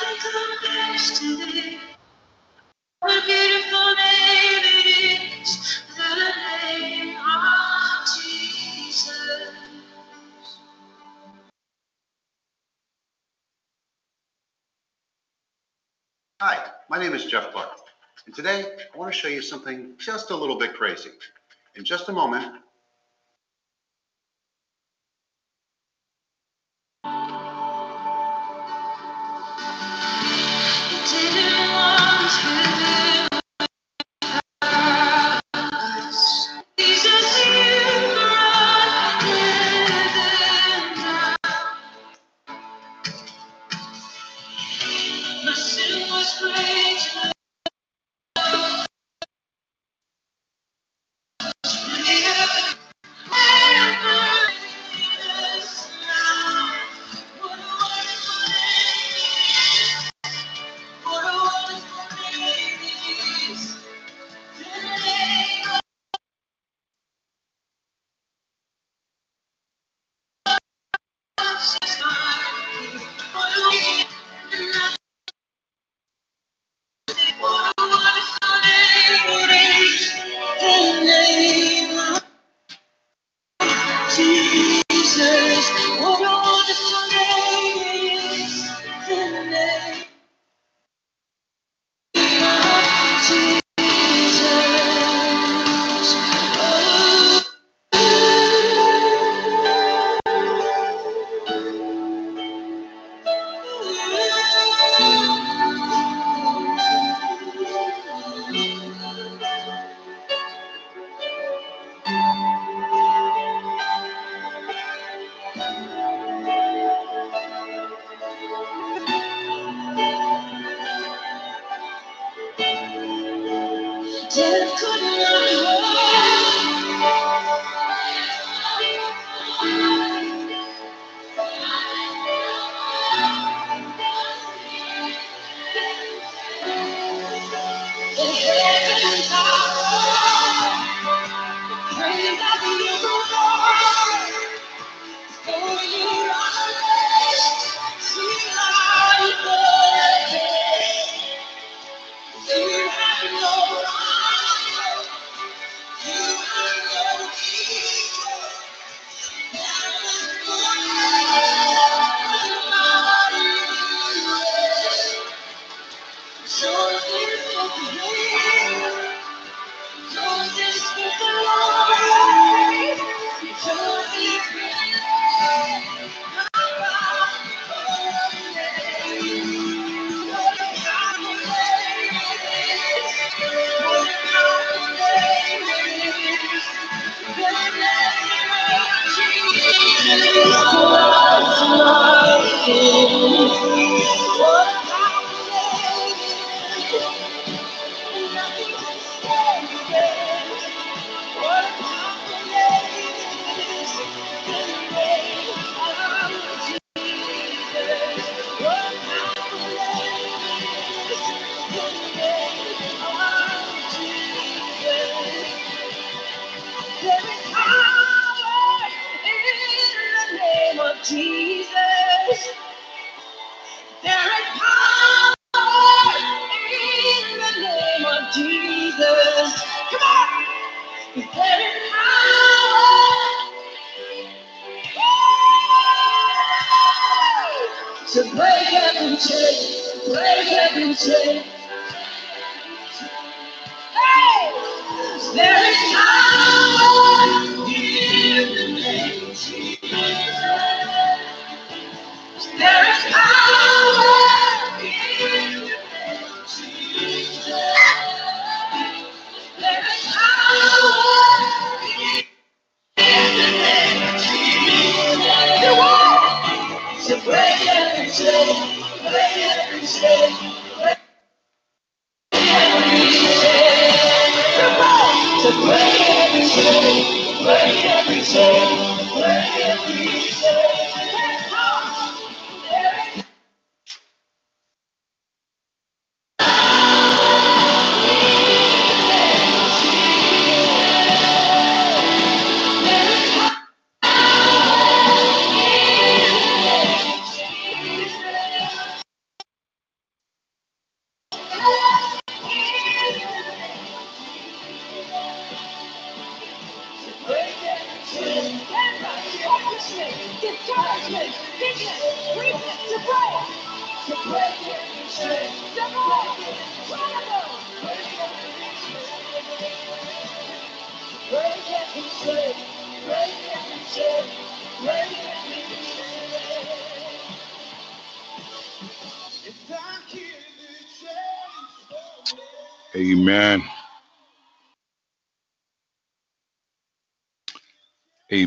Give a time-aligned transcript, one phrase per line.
[0.00, 0.08] Hi,
[16.90, 17.70] my name is Jeff Clark,
[18.26, 21.10] and today I want to show you something just a little bit crazy.
[21.76, 22.63] In just a moment,
[31.06, 31.43] Didn't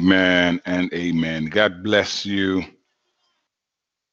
[0.08, 1.48] Amen and amen.
[1.48, 2.64] God bless you,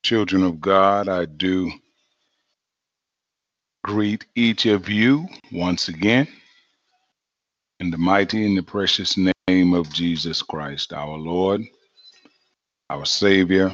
[0.03, 1.09] children of God.
[1.09, 1.71] I do
[3.85, 6.27] greet each of you once again
[7.79, 11.63] in the mighty and the precious name of Jesus Christ, our Lord,
[12.91, 13.73] our Savior,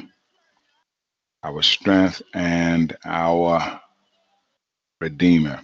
[1.43, 3.81] our strength, and our
[4.99, 5.59] Redeemer.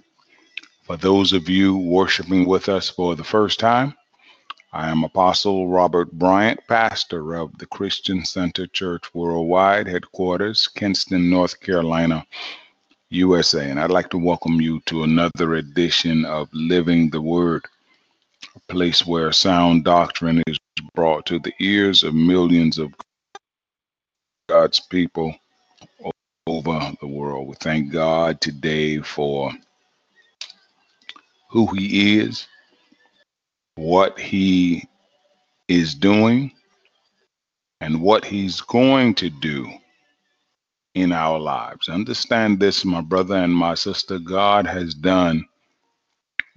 [0.86, 3.94] For those of you worshiping with us for the first time,
[4.74, 11.58] I am Apostle Robert Bryant, pastor of the Christian Center Church Worldwide, headquarters, Kinston, North
[11.62, 12.26] Carolina,
[13.10, 13.70] USA.
[13.72, 17.66] And I'd like to welcome you to another edition of Living the Word,
[18.58, 20.58] a place where sound doctrine is
[20.94, 22.94] brought to the ears of millions of
[24.50, 25.34] God's people
[26.46, 27.48] over the world.
[27.48, 29.54] We thank God today for
[31.50, 32.48] who He is,
[33.78, 34.88] what He
[35.70, 36.52] is doing,
[37.82, 39.72] and what He's going to do
[40.96, 41.90] in our lives.
[41.90, 44.20] Understand this, my brother and my sister.
[44.20, 45.46] God has done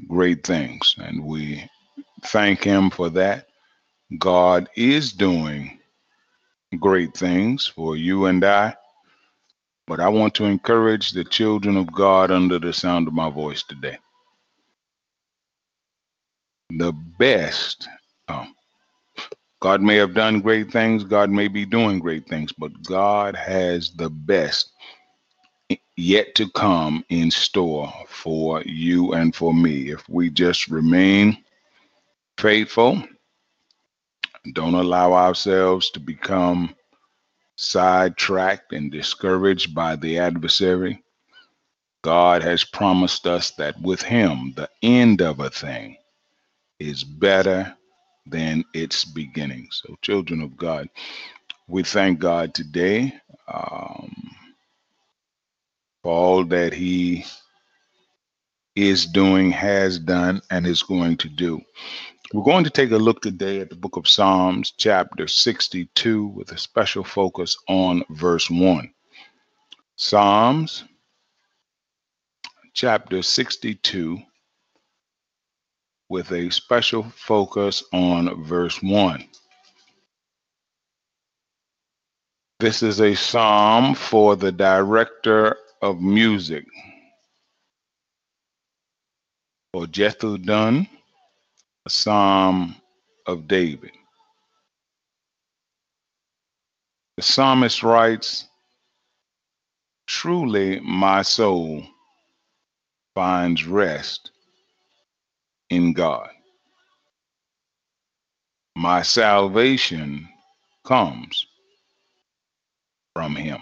[0.08, 1.68] great things, and we
[2.24, 3.46] thank Him for that.
[4.18, 5.80] God is doing
[6.78, 8.74] great things for you and I.
[9.86, 13.62] But I want to encourage the children of God under the sound of my voice
[13.64, 13.98] today.
[16.70, 17.88] The best,
[18.28, 18.46] oh,
[19.60, 23.90] God may have done great things, God may be doing great things, but God has
[23.90, 24.72] the best
[25.96, 29.90] yet to come in store for you and for me.
[29.90, 31.44] If we just remain
[32.38, 33.02] faithful,
[34.52, 36.74] don't allow ourselves to become
[37.56, 41.02] sidetracked and discouraged by the adversary,
[42.02, 45.96] God has promised us that with Him, the end of a thing
[46.80, 47.76] is better
[48.26, 49.68] than its beginning.
[49.70, 50.88] So, children of God,
[51.68, 53.14] we thank God today
[53.52, 54.14] um,
[56.02, 57.24] for all that He
[58.74, 61.60] is doing, has done, and is going to do.
[62.32, 66.52] We're going to take a look today at the book of Psalms, chapter 62, with
[66.52, 68.88] a special focus on verse 1.
[69.96, 70.84] Psalms,
[72.72, 74.18] chapter 62,
[76.10, 79.24] with a special focus on verse 1.
[82.58, 86.66] This is a psalm for the director of music,
[89.72, 90.88] for Jeduthun,
[91.86, 92.74] a psalm
[93.26, 93.92] of David.
[97.16, 98.48] The psalmist writes,
[100.08, 101.84] Truly my soul
[103.14, 104.32] finds rest
[105.70, 106.28] in God.
[108.76, 110.28] My salvation
[110.84, 111.46] comes
[113.14, 113.58] from him.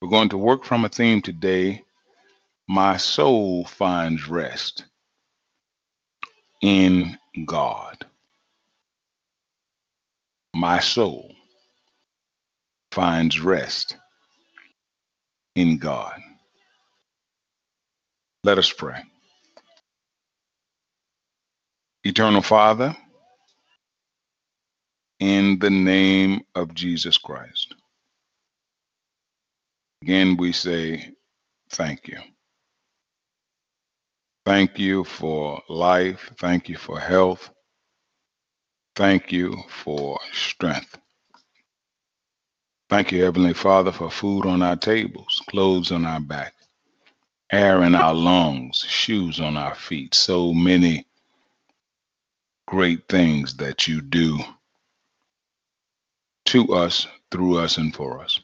[0.00, 1.82] We're going to work from a theme today.
[2.68, 4.84] My soul finds rest
[6.62, 8.06] in God.
[10.54, 11.34] My soul
[12.92, 13.96] finds rest
[15.56, 16.20] in God.
[18.44, 19.02] Let us pray.
[22.08, 22.96] Eternal Father,
[25.20, 27.74] in the name of Jesus Christ,
[30.00, 31.12] again we say
[31.68, 32.16] thank you.
[34.46, 36.32] Thank you for life.
[36.38, 37.50] Thank you for health.
[38.96, 40.96] Thank you for strength.
[42.88, 46.54] Thank you, Heavenly Father, for food on our tables, clothes on our back,
[47.52, 50.14] air in our lungs, shoes on our feet.
[50.14, 51.04] So many
[52.68, 54.38] great things that you do
[56.44, 58.38] to us, through us, and for us.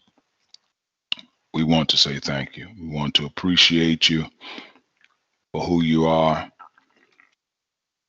[1.52, 2.68] We want to say thank you.
[2.80, 4.24] We want to appreciate you
[5.52, 6.50] for who you are.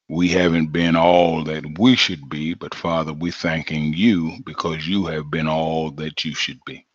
[0.09, 5.05] We haven't been all that we should be, but Father, we're thanking you because you
[5.07, 6.85] have been all that you should be.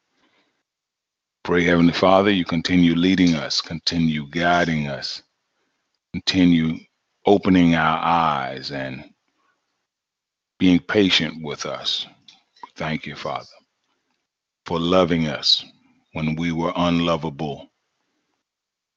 [1.45, 5.23] Pray, Heavenly Father, you continue leading us, continue guiding us,
[6.15, 6.79] continue
[7.27, 9.10] opening our eyes and
[10.61, 12.07] being patient with us.
[12.77, 13.47] Thank you, Father,
[14.67, 15.65] for loving us
[16.13, 17.71] when we were unlovable,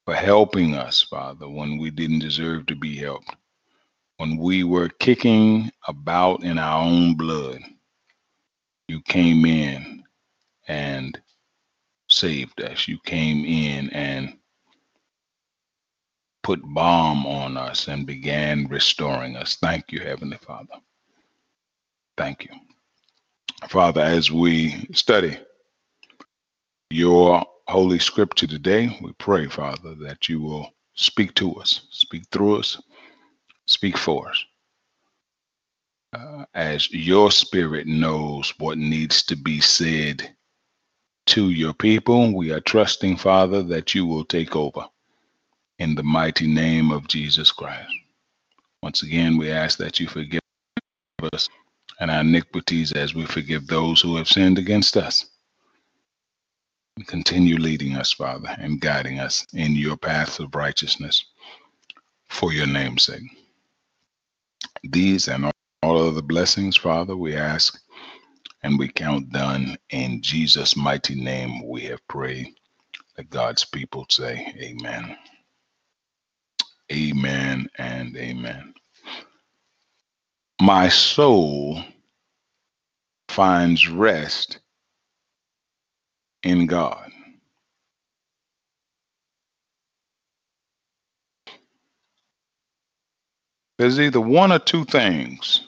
[0.06, 3.34] for helping us, Father, when we didn't deserve to be helped,
[4.18, 7.60] when we were kicking about in our own blood.
[8.90, 10.04] You came in
[10.68, 11.18] and
[12.10, 12.90] saved us.
[12.90, 14.38] You came in and
[16.44, 19.56] put balm on us and began restoring us.
[19.56, 20.76] Thank you, Heavenly Father.
[22.18, 22.52] Thank you.
[23.70, 25.38] Father, as we study
[26.90, 32.60] your holy scripture today, we pray, Father, that you will speak to us, speak through
[32.60, 32.82] us,
[33.66, 34.44] speak for us.
[36.14, 40.36] Uh, as your spirit knows what needs to be said
[41.26, 44.86] to your people, we are trusting, Father, that you will take over
[45.80, 47.92] in the mighty name of Jesus Christ.
[48.84, 50.42] Once again, we ask that you forgive
[51.32, 51.50] us
[52.00, 55.26] and our iniquities as we forgive those who have sinned against us.
[57.08, 61.26] Continue leading us, Father, and guiding us in your path of righteousness
[62.30, 63.24] for your name's sake.
[64.84, 67.80] These and all other blessings, Father, we ask
[68.64, 71.68] and we count done in Jesus' mighty name.
[71.68, 72.54] We have prayed.
[73.18, 75.18] Let God's people say, Amen.
[76.92, 78.74] Amen and amen.
[80.62, 81.82] My soul
[83.30, 84.60] finds rest
[86.44, 87.12] in God.
[93.78, 95.62] There's either one or two things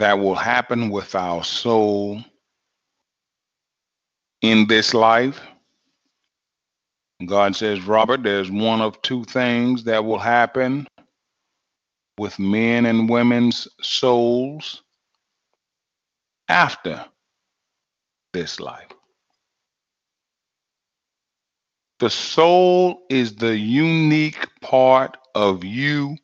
[0.00, 2.22] that will happen with our soul
[4.42, 5.40] in this life.
[7.24, 10.86] God says, Robert, there's one of two things that will happen
[12.18, 14.82] with men and women's souls
[16.48, 17.04] after
[18.32, 18.88] this life.
[22.00, 26.16] The soul is the unique part of you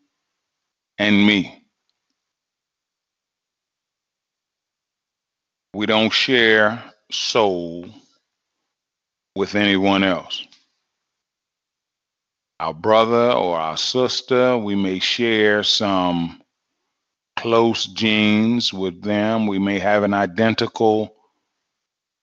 [0.99, 1.65] and me.
[5.73, 7.87] We don't share soul
[9.37, 10.47] with anyone else.
[12.61, 16.43] Our brother or our sister, we may share some
[17.37, 19.47] close genes with them.
[19.47, 21.17] We may have an identical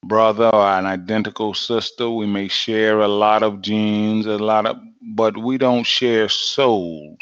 [0.05, 2.11] brother or an identical sister.
[2.11, 4.77] We may share a lot of genes, a lot of,
[5.15, 7.17] but we don't share souls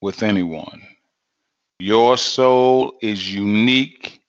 [0.00, 0.82] with anyone.
[1.78, 4.20] Your soul is unique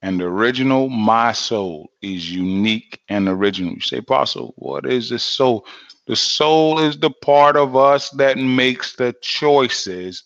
[0.00, 0.88] and original.
[0.88, 3.74] My soul is unique and original.
[3.74, 5.66] You say, Apostle, what is the soul?
[6.06, 10.22] The soul is the part of us that makes the choices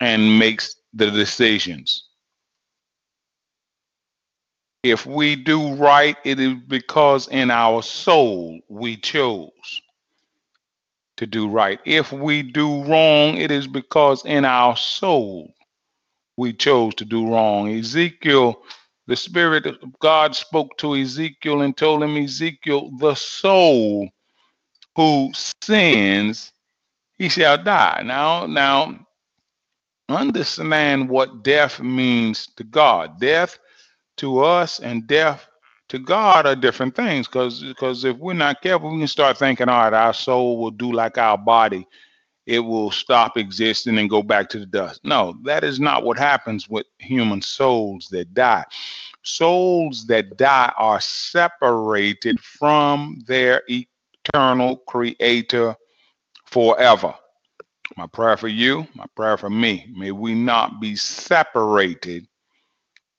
[0.00, 2.06] and makes the decisions.
[4.82, 9.82] If we do right, it is because in our soul we chose
[11.18, 11.78] to do right.
[11.84, 15.52] If we do wrong, it is because in our soul
[16.38, 17.68] we chose to do wrong.
[17.68, 18.62] Ezekiel,
[19.06, 24.08] the Spirit of God spoke to Ezekiel and told him, Ezekiel, the soul
[25.00, 26.52] who sins,
[27.16, 28.02] he shall die.
[28.04, 28.98] Now, now,
[30.10, 33.18] understand what death means to God.
[33.18, 33.58] Death
[34.18, 35.48] to us and death
[35.88, 39.70] to God are different things because because if we're not careful, we can start thinking,
[39.70, 41.86] all right, our soul will do like our body.
[42.44, 45.00] It will stop existing and go back to the dust.
[45.02, 48.64] No, that is not what happens with human souls that die.
[49.22, 53.62] Souls that die are separated from their
[54.86, 55.76] creator
[56.46, 57.14] forever.
[57.96, 62.26] My prayer for you, my prayer for me, may we not be separated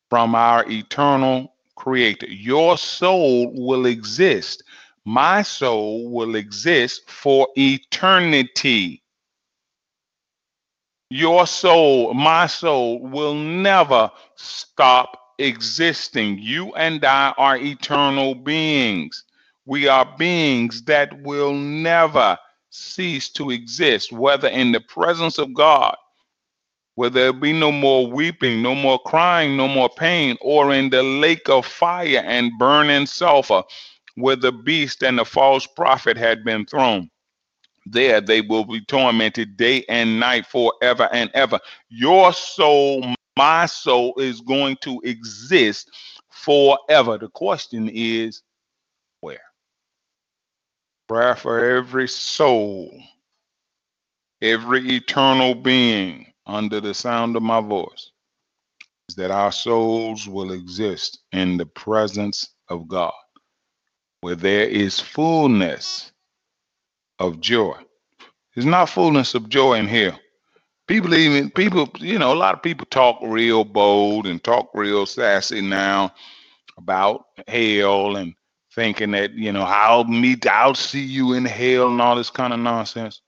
[0.10, 2.28] from our eternal creator.
[2.28, 4.64] Your soul will exist.
[5.06, 9.04] My soul will exist for eternity.
[11.10, 16.40] Your soul, my soul, will never stop existing.
[16.40, 19.26] You and I are eternal beings.
[19.66, 22.38] We are beings that will never
[22.72, 25.96] cease to exist, whether in the presence of God,
[26.96, 31.04] where there be no more weeping, no more crying, no more pain, or in the
[31.04, 33.64] lake of fire and burning sulfur,
[34.16, 37.10] where the beast and the false prophet had been thrown.
[37.86, 41.60] There they will be tormented day and night forever and ever.
[41.90, 45.90] Your soul, my soul, is going to exist
[46.30, 47.18] forever.
[47.18, 48.42] The question is?
[51.12, 52.90] Prayer for every soul,
[54.42, 58.12] every eternal being under the sound of my voice
[59.10, 63.12] is that our souls will exist in the presence of God,
[64.22, 66.14] where there is fullness
[67.20, 67.76] of joy.
[68.56, 70.18] There's not fullness of joy in here.
[70.88, 75.06] People even people, you know, a lot of people talk real bold and talk real
[75.06, 76.14] sassy now
[76.78, 78.34] about hell and
[78.74, 82.54] thinking that, you know, I'll meet, I'll see you in hell and all this kind
[82.54, 83.22] of nonsense.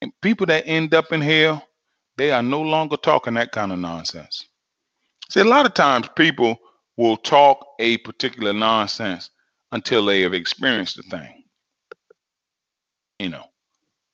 [0.00, 1.66] And people that end up in hell,
[2.16, 4.48] they are no longer talking that kind of nonsense.
[5.30, 6.58] See, a lot of times people
[6.96, 9.30] will talk a particular nonsense
[9.72, 11.44] until they have experienced the thing.
[13.18, 13.44] You know,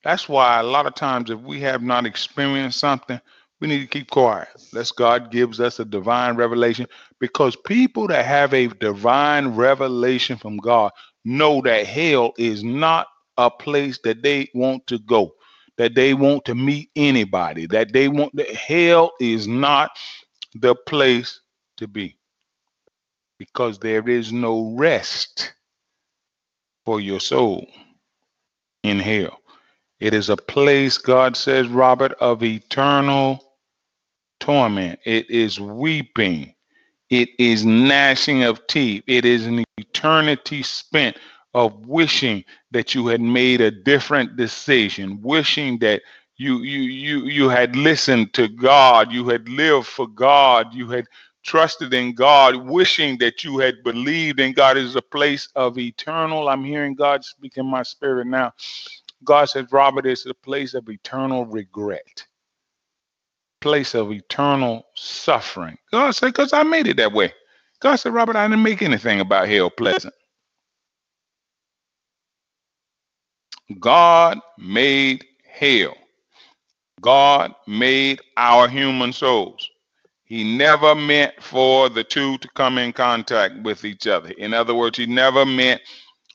[0.03, 3.21] that's why a lot of times if we have not experienced something,
[3.61, 4.49] we need to keep quiet.
[4.73, 6.87] Unless God gives us a divine revelation.
[7.21, 10.93] Because people that have a divine revelation from God
[11.25, 13.07] know that hell is not
[13.39, 15.35] a place that they want to go
[15.77, 19.91] that they want to meet anybody, that they want that hell is not
[20.55, 21.41] the place
[21.79, 22.17] to be
[23.39, 25.55] because there is no rest
[26.85, 27.67] for your soul
[28.85, 29.39] in hell.
[30.01, 33.45] It is a place, God says, Robert, of eternal
[34.41, 34.99] torment.
[35.05, 36.55] It is weeping.
[37.11, 39.05] It is gnashing of teeth.
[39.07, 41.19] It is an eternity spent
[41.55, 46.03] of wishing that you had made a different decision, wishing that
[46.37, 51.07] you you you you had listened to God, you had lived for God, you had
[51.45, 56.49] trusted in God, wishing that you had believed in God is a place of eternal.
[56.49, 58.53] I'm hearing God speak in my spirit now.
[59.25, 62.27] God says, Robert, it's a place of eternal regret,
[63.61, 65.79] place of eternal suffering.
[65.91, 67.33] God said, because I made it that way.
[67.81, 70.15] God said, Robert, I didn't make anything about hell pleasant.
[73.81, 75.95] God made hell.
[77.01, 79.69] God made our human souls.
[80.25, 84.31] He never meant for the two to come in contact with each other.
[84.31, 85.83] In other words, he never meant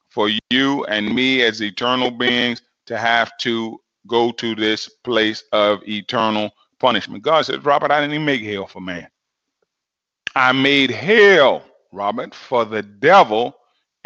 [0.10, 5.88] for you and me as eternal beings to have to go to this place of
[5.88, 7.24] eternal punishment.
[7.24, 9.08] God says, Robert, I didn't even make hell for man.
[10.36, 13.56] I made hell, Robert, for the devil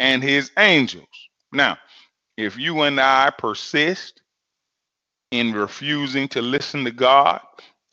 [0.00, 1.08] and his angels.
[1.50, 1.78] Now,
[2.36, 4.20] if you and I persist
[5.30, 7.40] in refusing to listen to God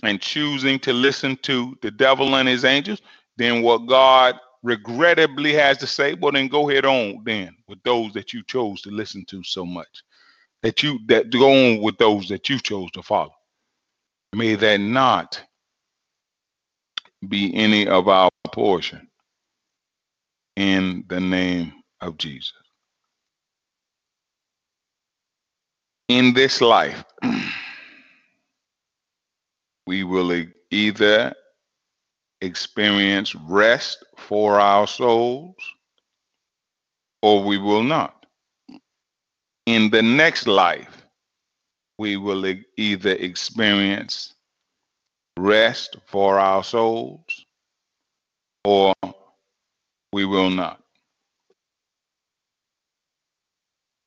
[0.03, 3.01] and choosing to listen to the devil and his angels,
[3.37, 8.11] then what God regrettably has to say, well, then go ahead on then with those
[8.11, 10.03] that you chose to listen to so much.
[10.63, 13.33] That you that go on with those that you chose to follow.
[14.33, 15.41] May that not
[17.27, 19.07] be any of our portion
[20.55, 22.53] in the name of Jesus.
[26.11, 27.05] in this life,
[29.87, 31.33] we will either
[32.41, 35.55] experience rest for our souls
[37.21, 38.20] or we will not.
[39.71, 41.05] In the next life,
[41.97, 44.33] we will either experience
[45.39, 47.45] rest for our souls
[48.65, 48.93] or
[50.11, 50.83] we will not.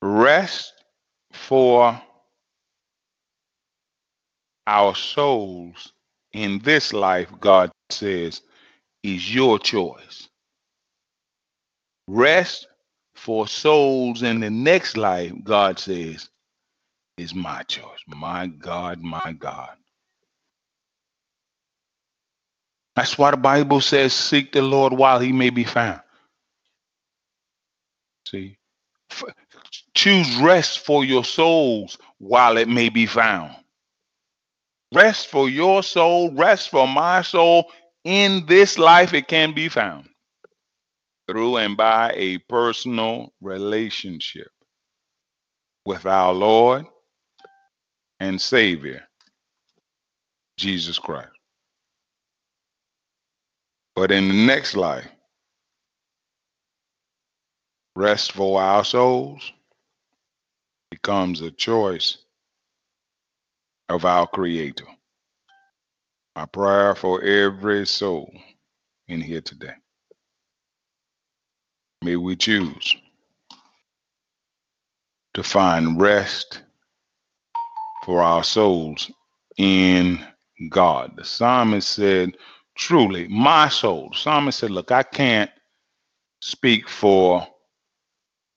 [0.02, 0.74] Rest
[1.32, 1.98] for
[4.66, 5.94] our souls
[6.34, 8.42] in this life, God says,
[9.02, 10.28] is your choice.
[12.06, 12.66] Rest
[13.16, 16.28] for souls in the next life, God says,
[17.16, 18.00] is my choice.
[18.06, 19.70] My God, my God.
[22.96, 26.00] That's why the Bible says, Seek the Lord while he may be found.
[28.28, 28.58] See,
[29.94, 33.54] Choose rest for your souls while it may be found.
[34.94, 37.70] Rest for your soul, rest for my soul.
[38.04, 40.08] In this life, it can be found
[41.28, 44.48] through and by a personal relationship
[45.86, 46.86] with our Lord
[48.20, 49.02] and Savior,
[50.56, 51.28] Jesus Christ.
[53.96, 55.06] But in the next life,
[57.96, 59.52] rest for our souls
[60.90, 62.18] becomes a choice
[63.88, 64.86] of our Creator.
[66.36, 68.32] My prayer for every soul
[69.08, 69.74] in here today.
[72.04, 72.96] May we choose
[75.32, 76.60] to find rest
[78.04, 79.10] for our souls
[79.56, 80.22] in
[80.68, 81.14] God.
[81.16, 82.36] The psalmist said,
[82.76, 84.10] Truly, my soul.
[84.12, 85.50] The psalmist said, Look, I can't
[86.42, 87.46] speak for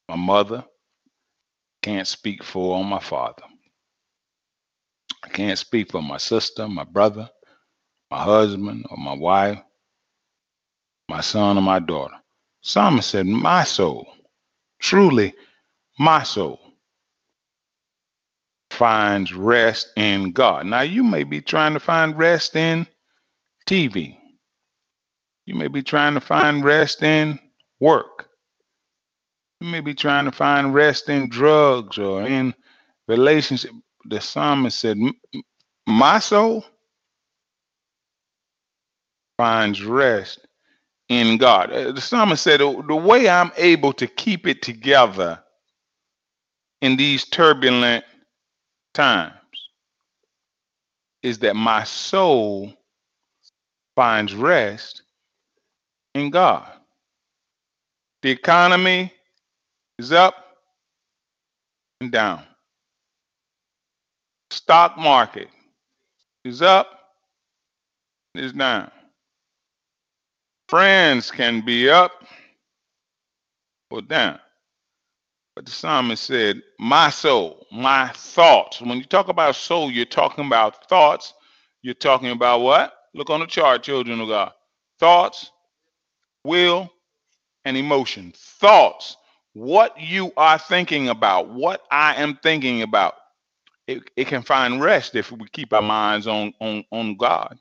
[0.10, 0.66] my mother,
[1.82, 3.44] can't speak for my father.
[5.24, 7.30] I can't speak for my sister, my brother,
[8.12, 9.60] my husband, or my wife,
[11.08, 12.16] my son, or my daughter.
[12.62, 14.08] Psalmist said, My soul,
[14.80, 15.34] truly
[16.00, 16.60] my soul,
[18.72, 20.66] finds rest in God.
[20.66, 22.88] Now, you may be trying to find rest in
[23.68, 24.18] TV.
[25.46, 27.40] You may be trying to find rest in
[27.80, 28.28] work.
[29.62, 32.54] You may be trying to find rest in drugs or in
[33.08, 33.72] relationship.
[34.06, 34.98] The psalmist said,
[35.88, 36.66] My soul
[39.38, 40.47] finds rest
[41.10, 41.72] in God.
[41.72, 45.40] Uh, The psalmist said, The way I'm able to keep it together
[46.82, 48.06] in these turbulent
[48.94, 49.34] times
[51.24, 52.74] is that my soul
[53.96, 55.04] finds rest
[56.14, 56.70] in God.
[58.22, 59.14] The economy
[60.00, 60.36] is up
[62.02, 62.44] and down.
[64.52, 65.50] Stock market
[66.46, 66.88] is up,
[68.36, 68.92] is down.
[70.70, 72.12] Friends can be up
[73.92, 74.40] or down.
[75.56, 78.82] But the psalmist said, My soul, my thoughts.
[78.82, 81.34] When you talk about soul, you're talking about thoughts.
[81.82, 82.94] You're talking about what?
[83.14, 84.52] Look on the chart, children of God.
[85.00, 85.52] Thoughts,
[86.44, 86.92] will,
[87.66, 88.34] and emotion.
[88.36, 89.18] Thoughts,
[89.54, 93.16] what you are thinking about, what I am thinking about.
[93.88, 97.58] It, it can find rest if we keep our minds on, on, on God,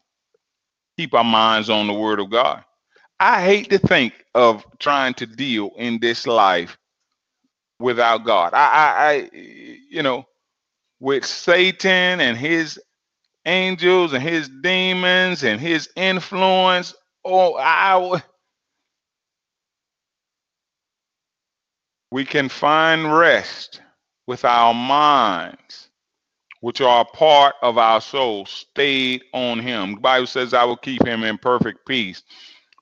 [0.98, 2.64] keep our minds on the Word of God.
[3.18, 6.76] I hate to think of trying to deal in this life
[7.78, 8.52] without God.
[8.54, 9.30] I, I, I,
[9.90, 10.26] you know,
[11.00, 12.78] with Satan and his
[13.46, 16.94] angels and his demons and his influence.
[17.24, 18.22] Oh, I,
[22.10, 23.80] we can find rest
[24.26, 25.88] with our minds,
[26.60, 29.94] which are part of our soul, stayed on Him.
[29.94, 32.22] The Bible says, I will keep him in perfect peace,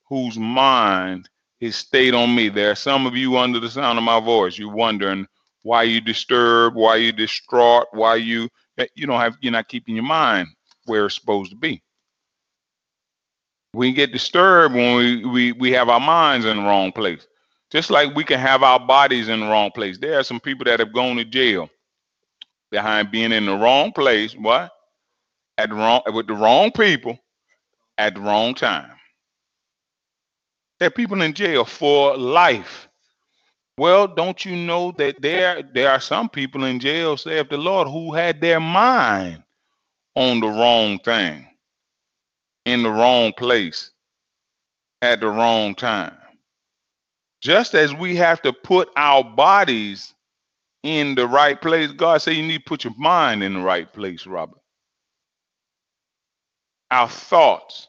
[0.08, 1.28] whose mind
[1.60, 2.48] is stayed on me.
[2.48, 5.26] There are some of you under the sound of my voice, you're wondering
[5.62, 9.94] why you disturbed, why you distraught, why you eh, you don't have you're not keeping
[9.94, 10.48] your mind
[10.84, 11.82] where it's supposed to be.
[13.72, 17.26] We get disturbed when we, we, we have our minds in the wrong place.
[17.72, 19.98] Just like we can have our bodies in the wrong place.
[19.98, 21.68] There are some people that have gone to jail
[22.70, 24.34] behind being in the wrong place.
[24.36, 24.70] What?
[25.58, 27.18] At the wrong with the wrong people
[27.98, 28.93] at the wrong time.
[30.85, 32.90] There are people in jail for life.
[33.79, 37.88] Well, don't you know that there there are some people in jail, saith the Lord,
[37.88, 39.42] who had their mind
[40.14, 41.49] on the wrong thing,
[42.66, 43.92] in the wrong place,
[45.01, 46.18] at the wrong time.
[47.40, 50.12] Just as we have to put our bodies
[50.83, 53.90] in the right place, God said you need to put your mind in the right
[53.90, 54.61] place, Robert.
[56.90, 57.88] Our thoughts,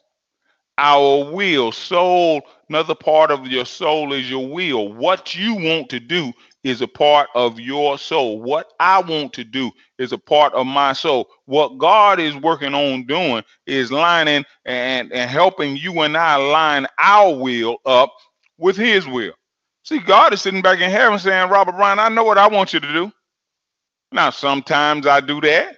[0.78, 4.92] our will, soul, another part of your soul is your will.
[4.92, 6.32] What you want to do
[6.64, 8.42] is a part of your soul.
[8.42, 11.28] What I want to do is a part of my soul.
[11.46, 16.86] What God is working on doing is lining and, and helping you and I line
[16.98, 18.12] our will up
[18.58, 19.32] with his will.
[19.84, 22.72] See, God is sitting back in heaven saying, Robert Bryan, I know what I want
[22.74, 23.12] you to do.
[24.12, 25.76] Now, sometimes I do that.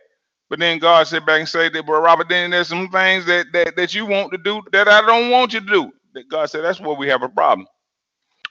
[0.51, 3.47] But then God sit back and say that, but Robert, then there's some things that,
[3.53, 5.93] that that you want to do that I don't want you to do.
[6.15, 7.67] That God said that's where we have a problem.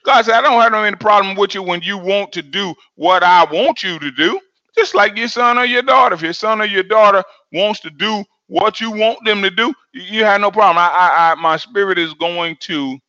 [0.06, 3.24] God said, I don't have any problem with you when you want to do what
[3.24, 4.42] I want you to do.
[4.78, 6.16] Just like your son or your daughter.
[6.16, 9.74] If your son or your daughter wants to do what you want them to do,
[9.94, 10.80] you, have no problem.
[10.80, 13.00] I, I, I my spirit is going to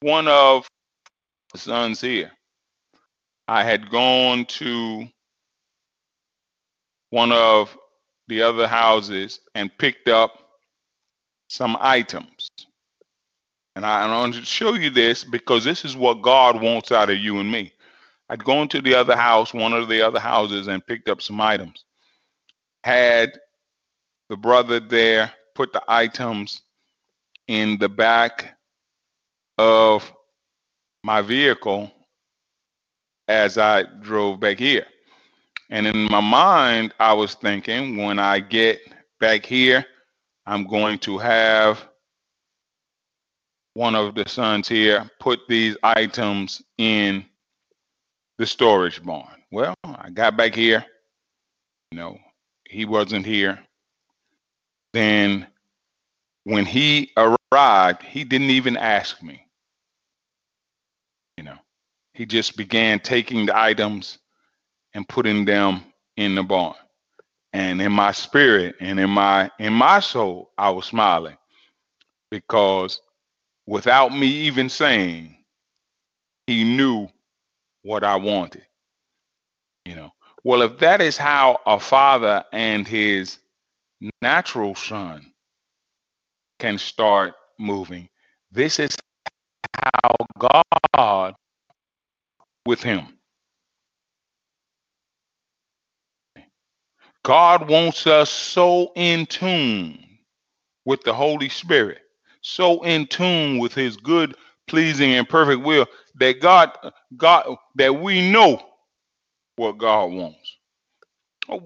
[0.00, 0.68] one of
[1.52, 2.32] the sons here.
[3.48, 5.06] I had gone to
[7.14, 7.78] one of
[8.26, 10.32] the other houses and picked up
[11.48, 12.48] some items.
[13.76, 17.18] And I, want to show you this because this is what God wants out of
[17.18, 17.72] you and me.
[18.28, 21.40] I'd gone to the other house, one of the other houses, and picked up some
[21.40, 21.84] items.
[22.82, 23.38] Had
[24.28, 26.62] the brother there put the items
[27.46, 28.56] in the back
[29.56, 30.12] of
[31.04, 31.92] my vehicle
[33.28, 34.86] as I drove back here.
[35.74, 38.80] And in my mind, I was thinking when I get
[39.18, 39.84] back here,
[40.46, 41.88] I'm going to have
[43.72, 47.24] one of the sons here put these items in
[48.38, 49.42] the storage barn.
[49.50, 50.86] Well, I got back here,
[51.90, 52.20] you know,
[52.70, 53.58] he wasn't here.
[54.92, 55.44] Then
[56.44, 59.44] when he arrived, he didn't even ask me.
[61.36, 61.58] You know,
[62.12, 64.18] he just began taking the items
[64.94, 65.82] and putting them
[66.16, 66.74] in the barn.
[67.52, 71.36] And in my spirit and in my in my soul, I was smiling
[72.30, 73.00] because
[73.66, 75.36] without me even saying,
[76.46, 77.08] he knew
[77.82, 78.66] what I wanted.
[79.84, 80.10] You know,
[80.42, 83.38] well, if that is how a father and his
[84.20, 85.32] natural son
[86.58, 88.08] can start moving,
[88.50, 88.96] this is
[89.76, 91.34] how God
[92.66, 93.06] with him.
[97.24, 99.98] God wants us so in tune
[100.84, 102.00] with the Holy Spirit,
[102.42, 106.70] so in tune with his good, pleasing, and perfect will that God,
[107.16, 108.62] God, that we know
[109.56, 110.58] what God wants.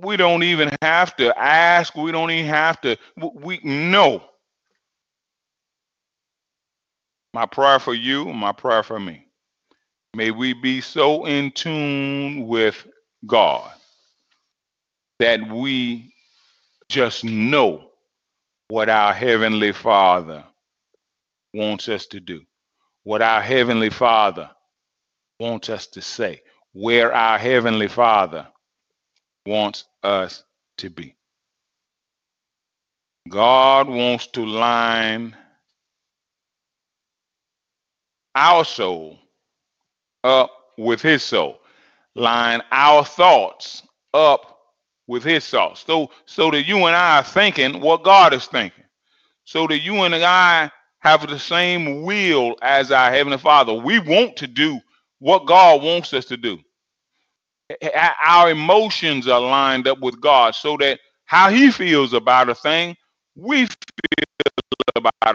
[0.03, 1.94] We don't even have to ask.
[1.97, 2.97] We don't even have to.
[3.35, 4.23] We know.
[7.35, 9.27] My prayer for you, my prayer for me.
[10.14, 12.87] May we be so in tune with
[13.27, 13.71] God
[15.18, 16.12] that we
[16.88, 17.90] just know
[18.68, 20.44] what our Heavenly Father
[21.54, 22.42] wants us to do,
[23.04, 24.50] what our Heavenly Father
[25.40, 28.46] wants us to say, where our Heavenly Father
[29.46, 30.44] wants us
[30.78, 31.14] to be.
[33.28, 35.37] God wants to line
[38.35, 39.18] our soul
[40.24, 41.61] up with His soul,
[42.14, 43.83] line our thoughts
[44.14, 44.58] up
[45.09, 45.85] with his thoughts.
[45.87, 48.85] So so that you and I are thinking what God is thinking.
[49.44, 53.75] So that you and I have the same will as our heavenly Father.
[53.75, 54.81] We want to do
[55.21, 56.59] what God wants us to do.
[58.27, 62.97] Our emotions are lined up with God so that how he feels about a thing,
[63.37, 63.77] we feel
[64.97, 65.35] about a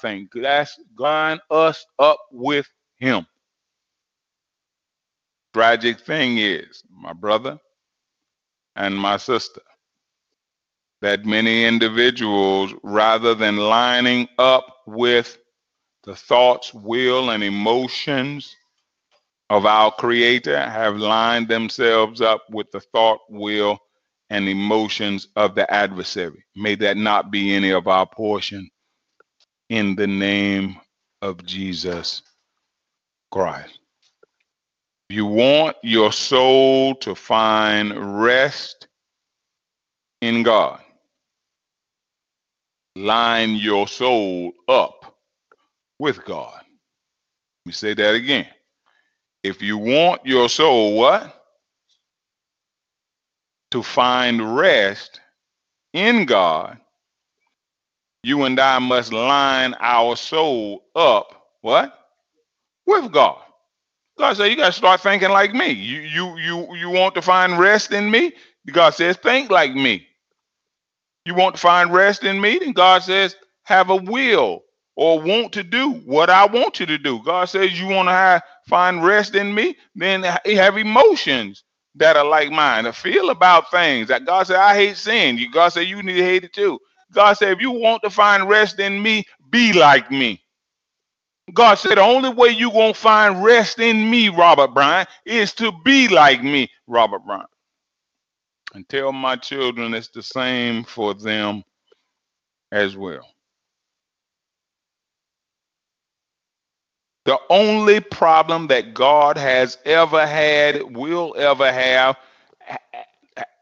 [0.00, 0.28] thing.
[0.34, 3.26] That's line us up with him.
[5.54, 7.58] Tragic thing is, my brother,
[8.78, 9.60] and my sister.
[11.02, 15.38] That many individuals, rather than lining up with
[16.04, 18.56] the thoughts, will, and emotions
[19.50, 23.78] of our Creator, have lined themselves up with the thought, will,
[24.30, 26.44] and emotions of the adversary.
[26.56, 28.68] May that not be any of our portion
[29.68, 30.76] in the name
[31.22, 32.22] of Jesus
[33.30, 33.77] Christ.
[35.10, 38.88] You want your soul to find rest
[40.20, 40.80] in God.
[42.94, 45.16] Line your soul up
[45.98, 46.52] with God.
[46.56, 48.46] Let me say that again.
[49.42, 51.34] If you want your soul, what?
[53.70, 55.20] To find rest
[55.94, 56.78] in God,
[58.22, 61.98] you and I must line our soul up, what?
[62.86, 63.40] With God.
[64.18, 65.70] God said, you got to start thinking like me.
[65.72, 68.32] You you you you want to find rest in me?
[68.72, 70.06] God says, think like me.
[71.26, 72.58] You want to find rest in me?
[72.58, 74.64] Then God says, have a will
[74.96, 77.22] or want to do what I want you to do.
[77.24, 79.76] God says, you want to find rest in me?
[79.94, 81.64] Then have emotions
[81.96, 84.08] that are like mine, to feel about things.
[84.08, 85.38] That God said, I hate sin.
[85.38, 86.80] You God said, you need to hate it too.
[87.12, 90.42] God said, if you want to find rest in me, be like me.
[91.54, 95.72] God said, the only way you won't find rest in me, Robert Bryant, is to
[95.84, 97.48] be like me, Robert Bryant.
[98.74, 101.64] And tell my children it's the same for them
[102.70, 103.26] as well.
[107.24, 112.16] The only problem that God has ever had, will ever have,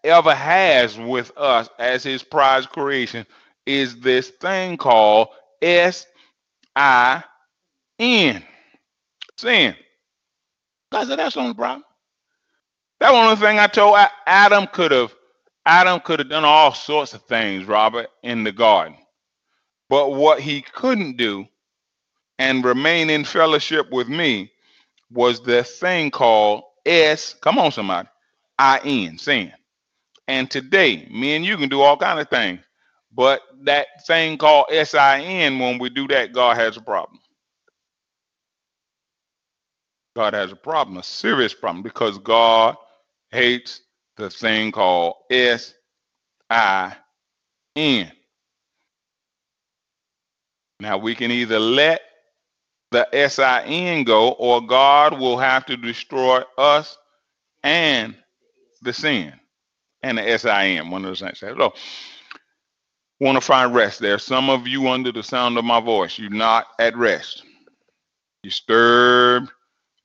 [0.04, 3.26] ever has with us as his prize creation
[3.64, 5.28] is this thing called
[5.62, 6.06] S
[6.76, 7.24] I
[7.98, 8.42] in
[9.36, 9.74] sin.
[10.92, 11.84] God said, that's the only problem.
[13.00, 15.14] That one thing I told Adam could have
[15.66, 18.96] Adam could have done all sorts of things, Robert, in the garden.
[19.88, 21.46] But what he couldn't do
[22.38, 24.52] and remain in fellowship with me
[25.10, 28.08] was the thing called S, come on somebody,
[28.58, 29.52] I-N, sin.
[30.28, 32.60] And today, me and you can do all kind of things.
[33.12, 37.18] But that thing called S-I-N, when we do that, God has a problem.
[40.16, 42.74] God has a problem, a serious problem, because God
[43.32, 43.82] hates
[44.16, 45.72] the thing called S-I-N.
[50.80, 52.00] Now we can either let
[52.92, 56.96] the S-I-N go, or God will have to destroy us
[57.62, 58.16] and
[58.80, 59.34] the sin
[60.02, 61.40] and the S-I-N, one of those things.
[61.40, 61.74] So,
[63.20, 64.00] want to find rest.
[64.00, 66.18] There are some of you under the sound of my voice.
[66.18, 67.42] You're not at rest.
[68.42, 69.50] You're disturbed,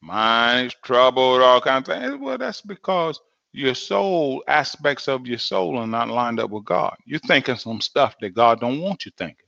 [0.01, 2.15] mind is troubled, all kinds of things.
[2.19, 3.19] Well, that's because
[3.53, 6.95] your soul, aspects of your soul are not lined up with God.
[7.05, 9.45] You're thinking some stuff that God don't want you thinking.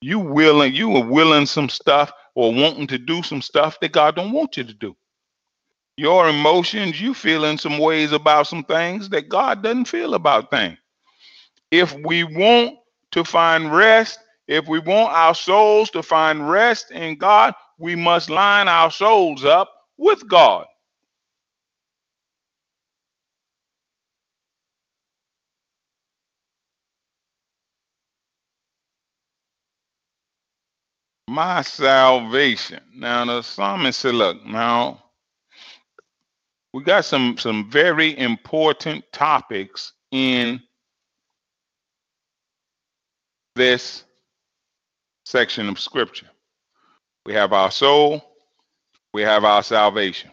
[0.00, 4.16] You willing, you are willing some stuff or wanting to do some stuff that God
[4.16, 4.96] don't want you to do.
[5.96, 10.78] Your emotions, you feeling some ways about some things that God doesn't feel about things.
[11.70, 12.78] If we want
[13.12, 14.18] to find rest,
[14.48, 19.44] if we want our souls to find rest in God, we must line our souls
[19.44, 20.66] up with God.
[31.32, 32.80] my salvation.
[32.94, 35.02] Now the psalmist said, look, now
[36.74, 40.60] we got some some very important topics in
[43.56, 44.04] this
[45.24, 46.31] section of scripture.
[47.24, 48.22] We have our soul,
[49.12, 50.30] we have our salvation.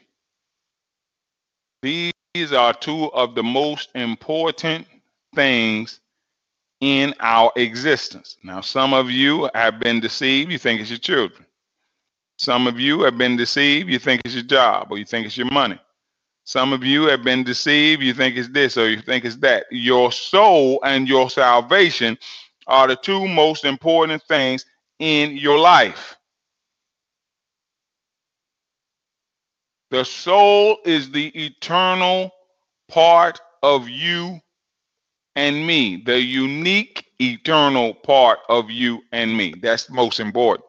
[1.81, 2.13] These
[2.51, 4.87] are two of the most important
[5.35, 5.99] things
[6.81, 8.37] in our existence.
[8.43, 10.51] Now, some of you have been deceived.
[10.51, 11.45] You think it's your children.
[12.37, 13.89] Some of you have been deceived.
[13.89, 15.79] You think it's your job or you think it's your money.
[16.45, 18.01] Some of you have been deceived.
[18.01, 19.65] You think it's this or you think it's that.
[19.71, 22.17] Your soul and your salvation
[22.67, 24.65] are the two most important things
[24.99, 26.15] in your life.
[29.91, 32.31] The soul is the eternal
[32.89, 34.39] part of you
[35.35, 39.53] and me, the unique eternal part of you and me.
[39.61, 40.65] That's most important.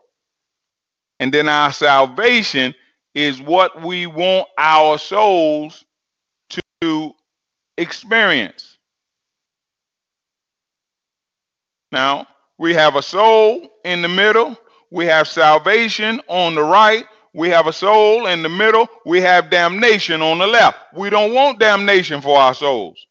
[1.19, 2.75] And then our salvation
[3.15, 5.85] is what we want our souls
[6.81, 7.15] to
[7.77, 8.79] experience.
[11.93, 12.27] Now,
[12.59, 14.57] we have a soul in the middle,
[14.91, 19.51] we have salvation on the right, we have a soul in the middle, we have
[19.51, 20.79] damnation on the left.
[20.95, 23.07] We don't want damnation for our souls.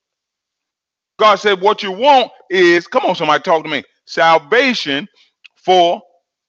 [1.19, 5.07] God said, What you want is, come on, somebody talk to me, salvation
[5.55, 6.01] for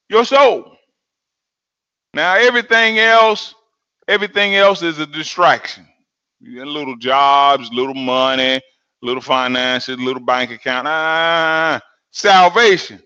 [0.08, 0.76] your soul.
[2.14, 3.54] Now, everything else,
[4.08, 5.86] everything else is a distraction.
[6.42, 8.60] Little jobs, little money,
[9.02, 10.88] little finances, little bank account.
[10.88, 11.80] Ah,
[12.10, 13.00] salvation.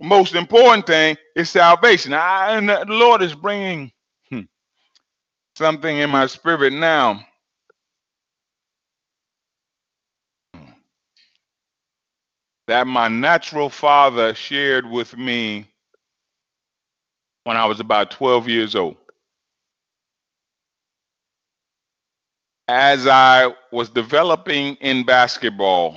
[0.00, 2.14] Most important thing is salvation.
[2.14, 3.92] I, and the Lord is bringing
[5.60, 7.22] something in my spirit now
[12.66, 15.66] that my natural father shared with me
[17.44, 18.96] when I was about 12 years old.
[22.66, 25.94] As I was developing in basketball,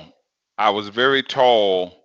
[0.58, 2.04] I was very tall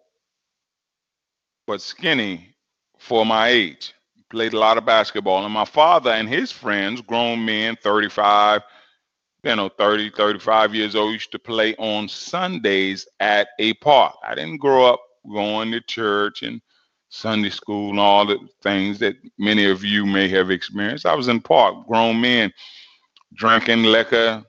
[1.66, 2.54] but skinny
[3.00, 3.94] for my age.
[4.30, 8.62] Played a lot of basketball, and my father and his friends, grown men, 35,
[9.42, 14.14] you know, 30, 35 years old, used to play on Sundays at a park.
[14.22, 15.00] I didn't grow up
[15.32, 16.60] going to church and
[17.08, 21.06] Sunday school and all the things that many of you may have experienced.
[21.06, 22.52] I was in park, grown men
[23.34, 24.44] drinking liquor,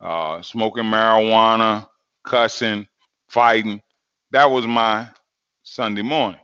[0.00, 1.88] uh, smoking marijuana,
[2.24, 2.86] cussing,
[3.28, 3.82] fighting.
[4.30, 5.08] That was my
[5.64, 6.40] Sunday morning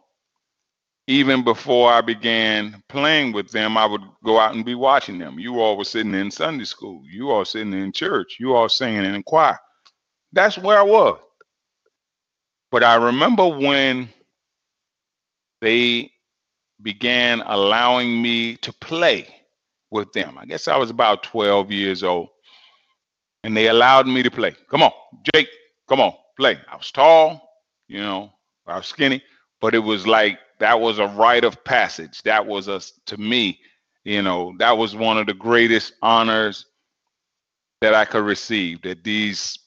[1.07, 5.39] even before I began playing with them, I would go out and be watching them.
[5.39, 7.03] You all were sitting in Sunday school.
[7.05, 8.37] You all sitting in church.
[8.41, 9.59] You all singing in choir.
[10.33, 11.19] That's where I was.
[12.71, 14.09] But I remember when
[15.61, 16.11] they
[16.83, 19.29] began allowing me to play
[19.91, 20.39] with them.
[20.39, 22.29] I guess I was about 12 years old.
[23.45, 24.57] And they allowed me to play.
[24.71, 24.93] Come on,
[25.35, 25.49] Jake,
[25.89, 26.59] come on, play.
[26.71, 27.41] I was tall,
[27.89, 28.33] you know,
[28.67, 29.23] I was skinny,
[29.61, 32.23] but it was like that was a rite of passage.
[32.23, 33.59] That was a to me,
[34.05, 36.67] you know, that was one of the greatest honors
[37.81, 38.83] that I could receive.
[38.83, 39.59] That these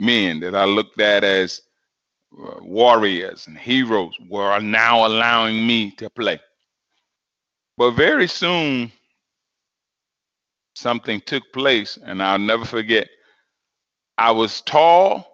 [0.00, 1.62] men that I looked at as
[2.32, 6.40] uh, warriors and heroes were now allowing me to play.
[7.76, 8.92] But very soon,
[10.74, 13.08] something took place, and I'll never forget.
[14.18, 15.26] I was tall,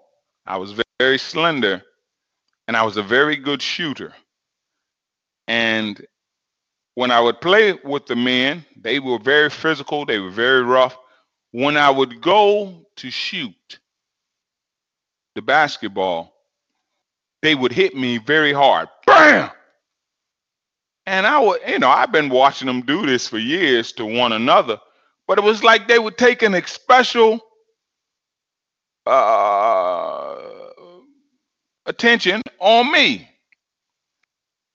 [0.47, 1.83] I was very slender,
[2.67, 4.15] and I was a very good shooter.
[5.49, 6.07] And
[6.95, 10.97] when I would play with the men, they were very physical, they were very rough.
[11.53, 13.79] When I would go to shoot
[15.35, 16.35] the basketball,
[17.41, 18.89] they would hit me very hard.
[19.07, 19.51] Bam!
[21.07, 24.33] And I would, you know, I've been watching them do this for years to one
[24.33, 24.79] another,
[25.27, 27.41] but it was like they would take an special
[29.07, 30.37] uh,
[31.87, 33.27] attention on me.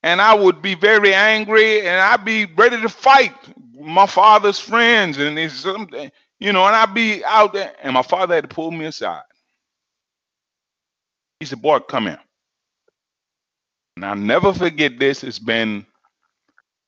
[0.04, 3.34] And I would be very angry and I'd be ready to fight
[3.80, 8.36] my father's friends and something, you know, and I'd be out there and my father
[8.36, 9.24] had to pull me aside.
[11.40, 12.20] He said, Boy, come here.
[13.98, 15.24] And I'll never forget this.
[15.24, 15.86] It's been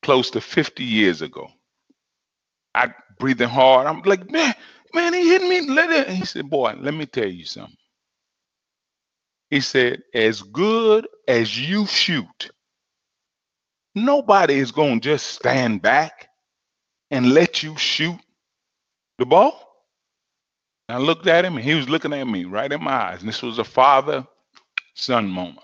[0.03, 1.49] close to 50 years ago.
[2.73, 3.87] I breathing hard.
[3.87, 4.53] I'm like, man,
[4.93, 5.61] man, he hit me.
[5.73, 6.09] Let it.
[6.09, 7.75] He said, boy, let me tell you something.
[9.49, 12.51] He said, as good as you shoot,
[13.95, 16.29] nobody is going to just stand back
[17.11, 18.19] and let you shoot
[19.17, 19.61] the ball.
[20.87, 23.21] I looked at him and he was looking at me right in my eyes.
[23.21, 24.27] And this was a father
[24.93, 25.59] son moment.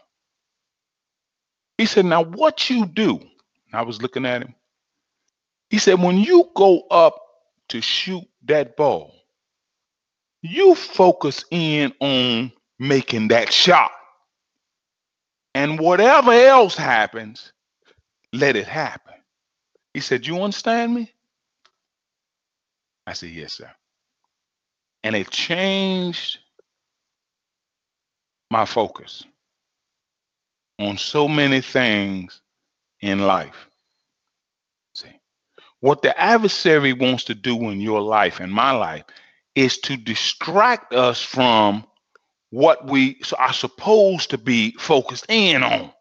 [1.78, 3.20] He said, Now, what you do
[3.74, 4.56] I was looking at him.
[5.70, 7.18] He said, when you go up
[7.70, 9.14] to shoot that ball,
[10.42, 13.92] you focus in on making that shot.
[15.54, 17.54] And whatever else happens,
[18.34, 19.14] let it happen.
[19.94, 21.12] He said, You understand me?
[23.08, 23.70] I said, Yes, sir.
[25.04, 26.40] And it changed
[28.50, 29.24] my focus
[30.80, 32.42] on so many things
[33.02, 33.68] in life.
[34.94, 35.12] See,
[35.80, 39.04] what the adversary wants to do in your life and my life
[39.56, 41.86] is to distract us from
[42.52, 45.92] what we are supposed to be focused in on.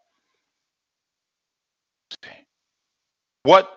[3.43, 3.71] What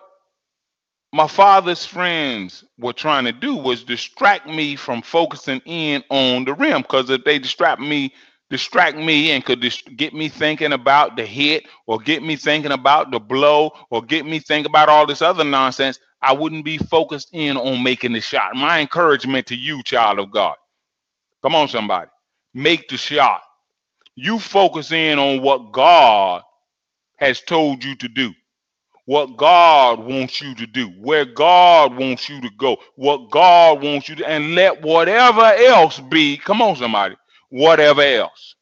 [1.13, 6.53] my father's friends were trying to do was distract me from focusing in on the
[6.53, 8.13] rim because if they distract me
[8.51, 12.71] distract me and could dis- get me thinking about the hit or get me thinking
[12.73, 16.79] about the blow or get me think about all this other nonsense, I wouldn't be
[16.79, 18.55] focused in on making the shot.
[18.55, 20.55] My encouragement to you, child of God.
[21.43, 22.09] Come on, somebody.
[22.53, 23.41] Make the shot.
[24.15, 26.43] You focus in on what God
[27.17, 28.33] has told you to do.
[29.05, 34.09] What God wants you to do, where God wants you to go, what God wants
[34.09, 36.37] you to, and let whatever else be.
[36.37, 37.15] Come on, somebody
[37.49, 38.55] whatever else.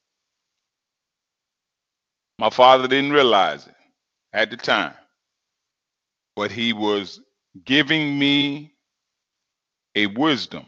[2.40, 3.76] My father didn't realize it
[4.34, 4.94] at the time,
[6.36, 7.22] but he was
[7.66, 8.74] giving me
[9.96, 10.66] a wisdom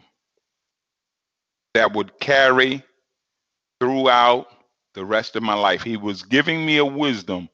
[1.73, 2.83] that would carry
[3.79, 4.47] throughout
[4.93, 5.83] the rest of my life.
[5.83, 7.49] He was giving me a wisdom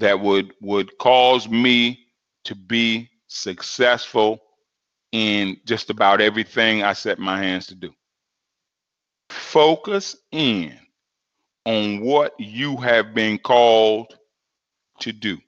[0.00, 2.06] that would would cause me
[2.44, 4.40] to be successful
[5.12, 7.92] in just about everything I set my hands to do.
[9.28, 10.76] Focus in
[11.64, 14.14] on what you have been called
[15.00, 15.38] to do.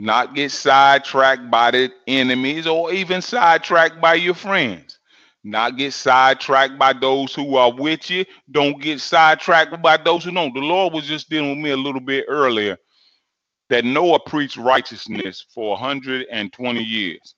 [0.00, 4.98] Not get sidetracked by the enemies or even sidetracked by your friends.
[5.44, 8.24] Not get sidetracked by those who are with you.
[8.50, 10.52] Don't get sidetracked by those who don't.
[10.54, 12.76] The Lord was just dealing with me a little bit earlier
[13.70, 17.34] that Noah preached righteousness for 120 years.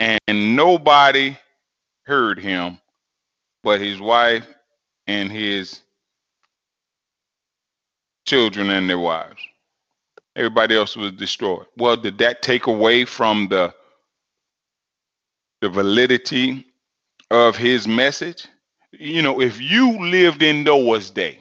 [0.00, 1.36] And nobody
[2.04, 2.78] heard him
[3.62, 4.46] but his wife
[5.06, 5.80] and his
[8.26, 9.40] children and their wives.
[10.34, 11.66] Everybody else was destroyed.
[11.76, 13.74] Well, did that take away from the
[15.60, 16.66] the validity
[17.30, 18.46] of his message?
[18.92, 21.38] You know, if you lived in Noah's day,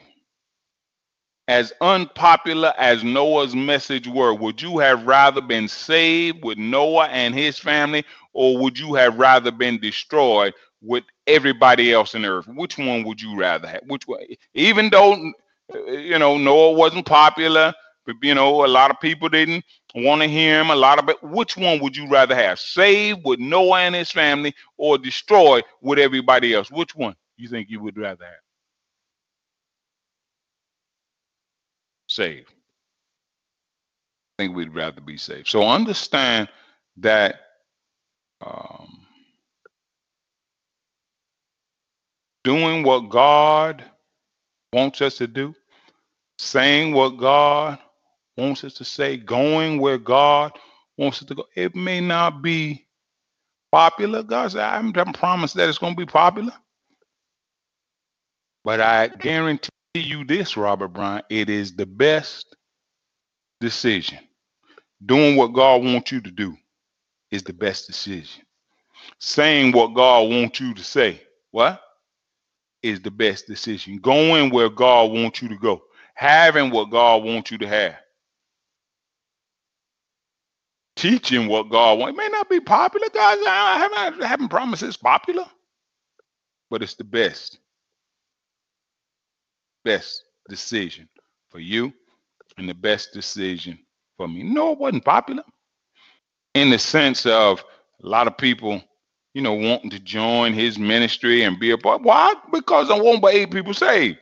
[1.47, 7.35] as unpopular as Noah's message were, would you have rather been saved with Noah and
[7.35, 12.47] his family, or would you have rather been destroyed with everybody else in earth?
[12.47, 13.81] Which one would you rather have?
[13.87, 14.21] Which one?
[14.53, 15.13] Even though
[15.73, 17.73] uh, you know Noah wasn't popular,
[18.05, 19.65] but you know a lot of people didn't
[19.95, 20.69] want to hear him.
[20.71, 21.21] A lot of it.
[21.23, 22.59] Which one would you rather have?
[22.59, 26.71] Saved with Noah and his family, or destroyed with everybody else?
[26.71, 28.40] Which one you think you would rather have?
[32.11, 32.49] Saved.
[34.37, 35.47] I think we'd rather be saved.
[35.47, 36.49] So understand
[36.97, 37.41] that.
[38.41, 39.01] Um,
[42.43, 43.83] doing what God
[44.73, 45.53] wants us to do,
[46.37, 47.77] saying what God
[48.37, 50.51] wants us to say, going where God
[50.97, 51.45] wants us to go.
[51.55, 52.87] It may not be
[53.71, 54.23] popular.
[54.23, 56.53] God said, I haven't promised that it's going to be popular.
[58.63, 61.25] But I guarantee you this, Robert Bryant.
[61.29, 62.55] It is the best
[63.59, 64.19] decision.
[65.05, 66.55] Doing what God wants you to do
[67.31, 68.43] is the best decision.
[69.19, 71.21] Saying what God wants you to say,
[71.51, 71.81] what?
[72.83, 73.97] Is the best decision.
[73.97, 75.83] Going where God wants you to go.
[76.13, 77.95] Having what God wants you to have.
[80.95, 82.13] Teaching what God wants.
[82.13, 83.37] It may not be popular, guys.
[83.47, 85.45] I haven't, I haven't promised it's popular,
[86.69, 87.57] but it's the best.
[89.83, 91.07] Best decision
[91.49, 91.93] for you
[92.57, 93.79] and the best decision
[94.17, 94.43] for me.
[94.43, 95.43] No, it wasn't popular
[96.53, 97.63] in the sense of
[98.03, 98.81] a lot of people,
[99.33, 102.01] you know, wanting to join his ministry and be a part.
[102.01, 102.33] Why?
[102.51, 104.17] Because I want but eight people saved.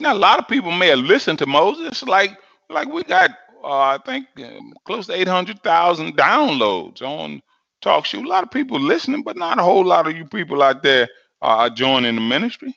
[0.00, 2.36] Now, a lot of people may have listened to Moses, like
[2.70, 3.30] like we got,
[3.62, 7.40] uh, I think, um, close to eight hundred thousand downloads on
[7.82, 8.24] TalkShoe.
[8.24, 11.08] A lot of people listening, but not a whole lot of you people out there
[11.42, 12.76] are joining the ministry.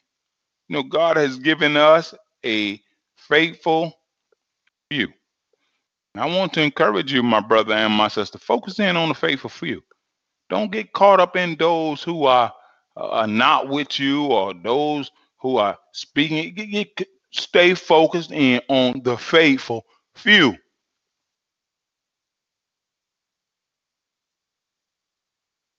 [0.70, 2.14] You know, God has given us
[2.46, 2.82] a
[3.18, 3.94] faithful
[4.92, 5.10] few.
[6.16, 9.16] And I want to encourage you, my brother and my sister, focus in on the
[9.16, 9.84] faithful few.
[10.50, 12.54] Don't get caught up in those who are,
[12.98, 16.54] uh, are not with you or those who are speaking.
[16.56, 19.86] Get- get- stay focused in on the faithful
[20.16, 20.56] few.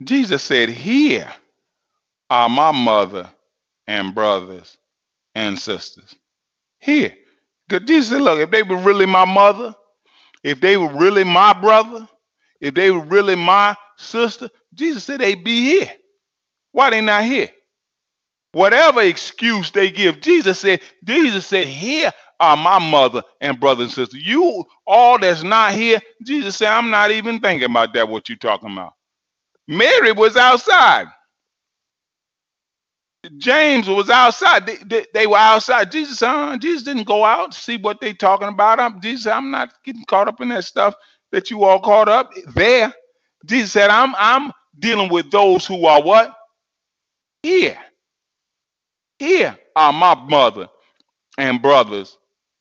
[0.04, 1.32] Jesus said, Here
[2.30, 3.28] are my mother
[3.86, 4.76] and brothers
[5.34, 6.14] and sisters.
[6.80, 7.14] Here.
[7.68, 9.74] Because Jesus said, Look, if they were really my mother,
[10.42, 12.08] if they were really my brother,
[12.60, 15.92] if they were really my sister, Jesus said they'd be here.
[16.72, 17.50] Why they not here?
[18.52, 23.92] Whatever excuse they give, Jesus said, Jesus said, here are my mother and brother and
[23.92, 24.16] sister.
[24.16, 28.36] You all that's not here, Jesus said, I'm not even thinking about that, what you
[28.36, 28.94] talking about.
[29.66, 31.06] Mary was outside.
[33.36, 34.66] James was outside.
[34.66, 35.92] They, they, they were outside.
[35.92, 38.80] Jesus, uh, Jesus didn't go out see what they talking about.
[38.80, 40.94] I'm, Jesus, I'm not getting caught up in that stuff
[41.32, 42.92] that you all caught up there.
[43.44, 46.34] Jesus said, I'm I'm dealing with those who are what?
[47.42, 47.78] Here.
[49.18, 50.68] Here are my mother
[51.36, 52.16] and brothers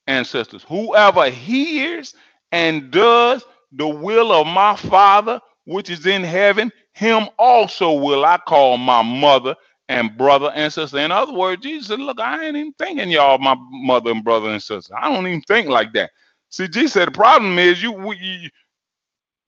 [0.07, 0.65] and sisters.
[0.67, 2.13] Whoever hears
[2.51, 8.37] and does the will of my Father which is in heaven, him also will I
[8.37, 9.53] call my mother
[9.89, 10.97] and brother and sister.
[10.99, 14.49] In other words, Jesus said, Look, I ain't even thinking y'all my mother and brother
[14.49, 14.95] and sister.
[14.97, 16.11] I don't even think like that.
[16.49, 18.49] See, Jesus said the problem is you you,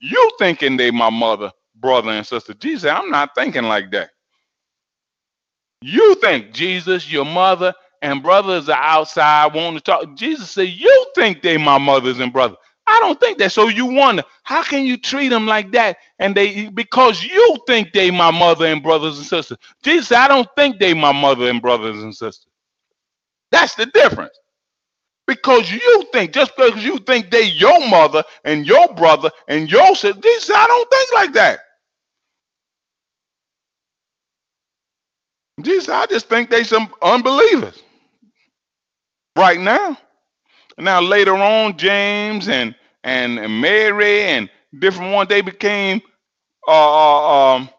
[0.00, 2.54] you thinking they my mother, brother, and sister.
[2.54, 4.10] Jesus said, I'm not thinking like that.
[5.82, 7.72] You think Jesus, your mother
[8.02, 10.16] and brothers are outside wanting to talk.
[10.16, 12.58] Jesus said, You think they my mothers and brothers.
[12.90, 13.52] I don't think that.
[13.52, 15.98] So you wonder, how can you treat them like that?
[16.20, 19.58] And they because you think they my mother and brothers and sisters.
[19.84, 22.48] Jesus I don't think they my mother and brothers and sisters.
[23.52, 24.38] That's the difference.
[25.26, 29.96] Because you think, just because you think they your mother and your brother and your
[29.96, 31.60] sister, Jesus I don't think like that.
[35.62, 37.82] Jesus, I just think they some unbelievers
[39.36, 39.98] right now.
[40.78, 42.74] Now later on, James and
[43.04, 46.00] and, Mary and different ones, they became
[46.66, 47.70] uh, uh, um,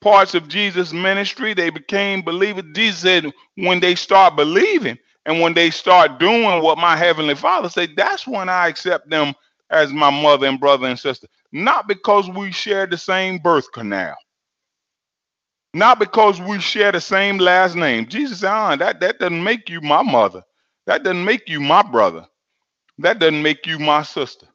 [0.00, 1.54] parts of Jesus' ministry.
[1.54, 2.64] They became believers.
[2.74, 7.68] Jesus said, when they start believing and when they start doing what my heavenly Father
[7.68, 9.34] said, that's when I accept them
[9.70, 11.26] as my mother and brother and sister.
[11.52, 14.14] Not because we share the same birth canal.
[15.74, 18.06] Not because we share the same last name.
[18.06, 20.42] Jesus said, ah, that, that doesn't make you my mother.
[20.86, 22.26] That doesn't make you my brother.
[22.98, 24.46] That doesn't make you my sister.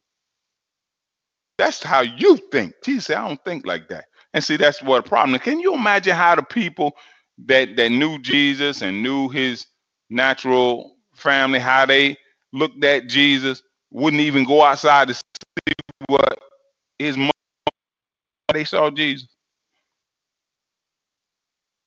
[1.57, 2.73] That's how you think.
[2.83, 4.05] Jesus said, I don't think like that.
[4.33, 5.39] And see, that's what a problem.
[5.39, 6.93] Can you imagine how the people
[7.45, 9.67] that that knew Jesus and knew his
[10.09, 12.17] natural family, how they
[12.53, 15.73] looked at Jesus, wouldn't even go outside to see
[16.07, 16.39] what
[16.99, 17.31] his mother
[18.53, 19.27] they saw Jesus.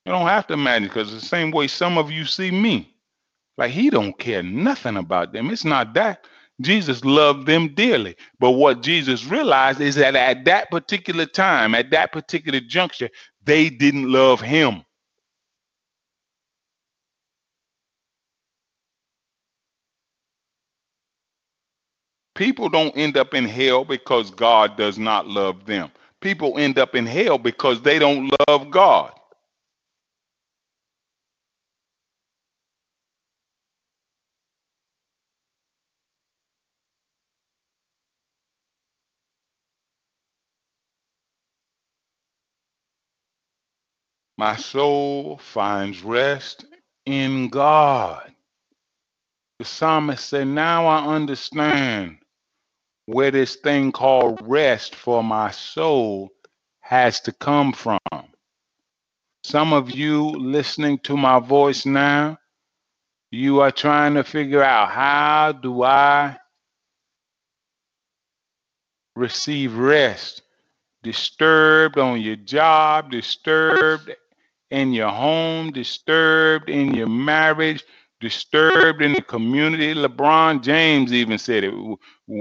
[0.07, 2.95] You don't have to imagine because the same way some of you see me.
[3.59, 5.51] Like he don't care nothing about them.
[5.51, 6.27] It's not that.
[6.61, 8.17] Jesus loved them dearly.
[8.39, 13.11] But what Jesus realized is that at that particular time, at that particular juncture,
[13.45, 14.85] they didn't love him.
[22.35, 25.91] People don't end up in hell because God does not love them.
[26.21, 29.13] People end up in hell because they don't love God.
[44.41, 46.64] My soul finds rest
[47.05, 48.32] in God.
[49.59, 52.16] The psalmist said, Now I understand
[53.05, 56.30] where this thing called rest for my soul
[56.80, 57.99] has to come from.
[59.45, 62.38] Some of you listening to my voice now,
[63.30, 66.38] you are trying to figure out how do I
[69.16, 70.41] receive rest?
[71.03, 74.11] Disturbed on your job, disturbed
[74.71, 77.85] in your home, disturbed in your marriage,
[78.21, 79.95] disturbed in the community.
[79.95, 81.75] LeBron James even said it.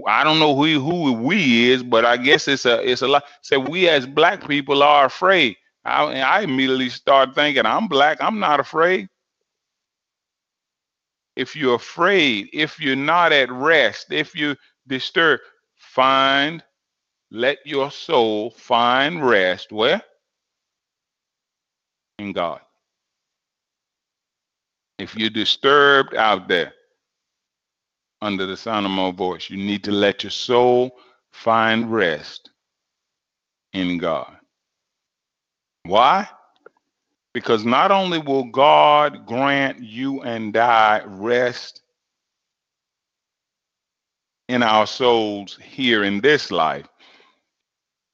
[0.08, 3.26] I don't know who who we is, but I guess it's a it's a lot.
[3.44, 5.58] Said we as black people are afraid.
[5.86, 8.20] I, I immediately start thinking, I'm black.
[8.22, 9.10] I'm not afraid.
[11.36, 14.56] If you're afraid, if you're not at rest, if you
[14.88, 15.44] disturbed,
[15.76, 16.64] find,
[17.32, 20.02] let your soul find rest where?
[22.20, 22.60] In God.
[24.98, 26.74] If you're disturbed out there
[28.22, 30.98] under the sound of my voice, you need to let your soul
[31.32, 32.50] find rest
[33.72, 34.36] in God.
[35.84, 36.28] Why?
[37.34, 41.82] Because not only will God grant you and I rest
[44.50, 46.88] in our souls here in this life,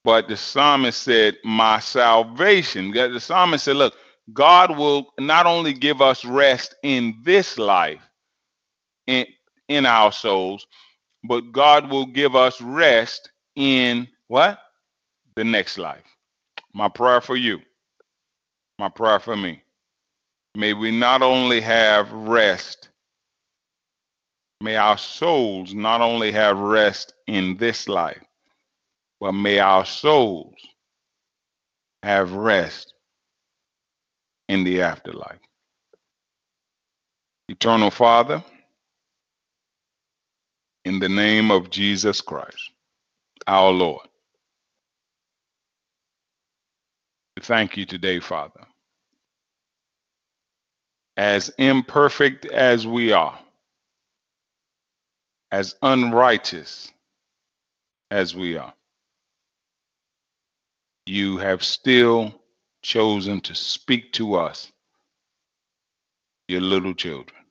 [0.06, 2.91] but the psalmist said, My salvation.
[2.91, 3.95] The psalmist said, Look,
[4.34, 8.01] God will not only give us rest in this life,
[9.08, 9.26] in,
[9.68, 10.68] in our souls,
[11.24, 14.60] but God will give us rest in what?
[15.36, 16.03] The next life.
[16.74, 17.60] My prayer for you,
[18.78, 19.64] my prayer for me.
[20.56, 22.89] May we not only have rest,
[24.62, 28.24] may our souls not only have rest in this life,
[29.20, 30.55] but may our souls
[32.03, 32.93] have rest
[34.47, 35.39] in the afterlife.
[37.49, 38.43] Eternal Father,
[40.86, 42.72] in the name of Jesus Christ,
[43.47, 44.07] our Lord.
[47.36, 48.61] we Thank you today, Father.
[51.18, 53.38] As imperfect as we are,
[55.51, 56.91] as unrighteous
[58.11, 58.74] as we are,
[61.06, 62.34] you have still
[62.82, 64.72] chosen to speak to us,
[66.47, 67.41] your little children.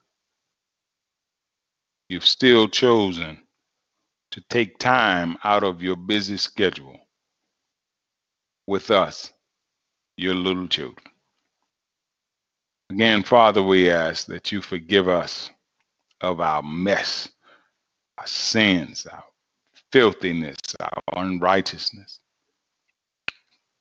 [2.08, 3.38] You've still chosen
[4.32, 6.98] to take time out of your busy schedule
[8.66, 9.32] with us
[10.16, 11.06] your little children.
[12.90, 15.50] Again, Father, we ask that you forgive us
[16.20, 17.28] of our mess,
[18.18, 19.24] our sins, our
[19.90, 22.20] filthiness, our unrighteousness.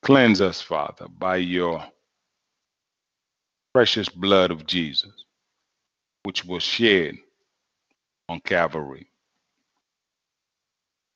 [0.04, 1.86] Cleanse us, Father, by your
[3.74, 5.26] precious blood of Jesus,
[6.24, 7.16] which was shed
[8.30, 9.08] on Calvary.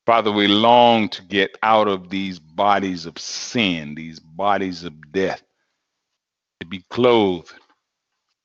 [0.05, 5.43] Father, we long to get out of these bodies of sin, these bodies of death,
[6.61, 7.53] to be clothed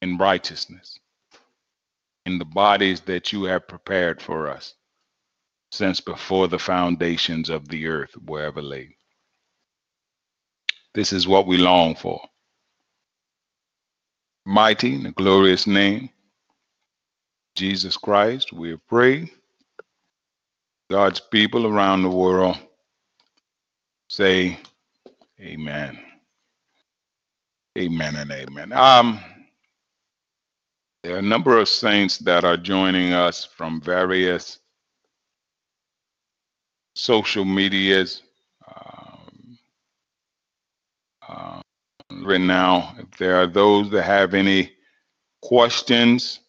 [0.02, 0.98] in righteousness,
[2.26, 4.74] in the bodies that you have prepared for us
[5.72, 8.94] since before the foundations of the earth were ever laid.
[10.94, 12.20] This is what we long for.
[14.46, 16.10] Mighty the glorious name,
[17.56, 19.30] Jesus Christ, we pray.
[20.90, 22.58] God's people around the world
[24.10, 24.58] say
[25.40, 25.98] amen.
[27.78, 28.72] Amen and amen.
[28.72, 29.20] Um,
[31.02, 34.58] there are a number of saints that are joining us from various
[36.96, 38.22] social medias.
[38.68, 39.01] Um,
[41.28, 41.60] uh,
[42.22, 44.72] right now, if there are those that have any
[45.40, 46.40] questions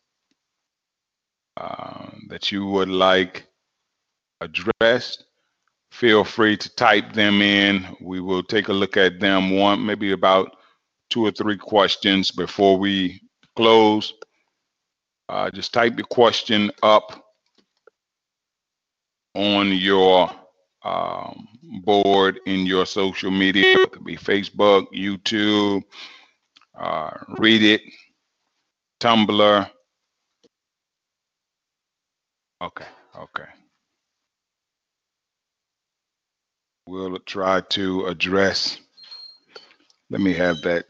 [1.57, 3.47] uh, that you would like
[4.41, 5.25] addressed,
[5.91, 7.85] feel free to type them in.
[8.01, 10.57] We will take a look at them one, maybe about
[11.09, 13.21] two or three questions before we
[13.55, 14.13] close.
[15.29, 17.23] Uh, just type the question up
[19.35, 20.29] on your
[20.83, 21.47] um,
[21.83, 23.63] board in your social media.
[23.79, 25.83] It could be Facebook, YouTube,
[26.79, 27.81] uh, Reddit,
[29.01, 29.69] Tumblr.
[32.63, 32.85] Okay,
[33.19, 33.43] okay.
[36.87, 38.79] we'll try to address.
[40.09, 40.85] Let me have that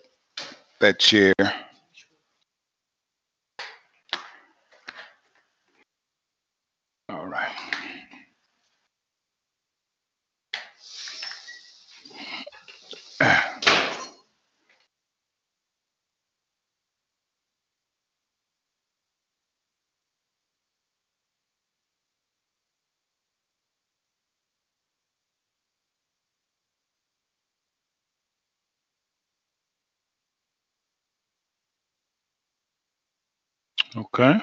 [0.79, 1.33] that chair.
[7.09, 7.51] All right.
[33.95, 34.39] Okay.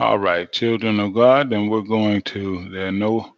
[0.00, 3.32] All right, children of God, then we're going to, there are no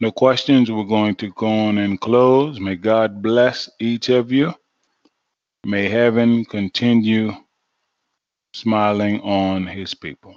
[0.00, 0.70] no questions.
[0.70, 2.60] We're going to go on and close.
[2.60, 4.54] May God bless each of you.
[5.64, 7.32] May heaven continue
[8.54, 10.36] smiling on his people.